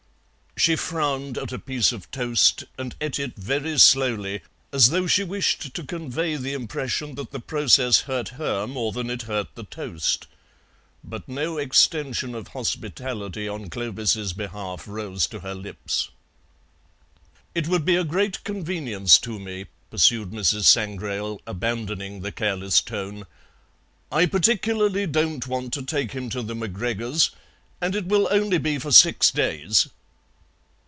She 0.57 0.75
frowned 0.75 1.39
at 1.39 1.51
a 1.51 1.57
piece 1.57 1.91
of 1.91 2.11
toast 2.11 2.65
and 2.77 2.95
ate 3.01 3.19
it 3.19 3.35
very 3.35 3.79
slowly, 3.79 4.41
as 4.71 4.91
though 4.91 5.07
she 5.07 5.23
wished 5.23 5.73
to 5.73 5.83
convey 5.83 6.35
the 6.35 6.53
impression 6.53 7.15
that 7.15 7.31
the 7.31 7.39
process 7.39 8.01
hurt 8.01 8.29
her 8.37 8.67
more 8.67 8.91
than 8.91 9.09
it 9.09 9.23
hurt 9.23 9.55
the 9.55 9.63
toast; 9.63 10.27
but 11.03 11.27
no 11.27 11.57
extension 11.57 12.35
of 12.35 12.49
hospitality 12.49 13.47
on 13.47 13.71
Clovis's 13.71 14.33
behalf 14.33 14.87
rose 14.87 15.25
to 15.29 15.39
her 15.39 15.55
lips. 15.55 16.09
"It 17.55 17.67
would 17.67 17.85
be 17.85 17.95
a 17.95 18.03
great 18.03 18.43
convenience 18.43 19.17
to 19.19 19.39
me," 19.39 19.65
pursued 19.89 20.29
Mrs. 20.29 20.65
Sangrail, 20.65 21.39
abandoning 21.47 22.21
the 22.21 22.31
careless 22.31 22.81
tone. 22.81 23.25
"I 24.11 24.27
particularly 24.27 25.07
don't 25.07 25.47
want 25.47 25.73
to 25.73 25.81
take 25.81 26.11
him 26.11 26.29
to 26.29 26.43
the 26.43 26.53
MacGregors', 26.55 27.31
and 27.79 27.95
it 27.95 28.05
will 28.05 28.27
only 28.29 28.59
be 28.59 28.77
for 28.77 28.91
six 28.91 29.31
days." 29.31 29.87